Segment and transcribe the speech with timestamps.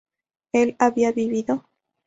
[0.51, 1.67] ¿él había vivido?